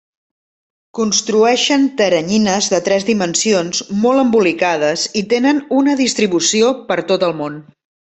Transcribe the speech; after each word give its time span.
Construeixen 0.99 1.83
teranyines 1.99 2.69
de 2.73 2.79
tres 2.87 3.05
dimensions 3.09 3.81
molt 4.05 4.21
embolicades 4.23 5.03
i 5.21 5.23
tenen 5.35 5.61
una 5.81 5.95
distribució 6.01 6.73
per 6.89 6.99
tot 7.13 7.27
el 7.29 7.37
món. 7.43 7.61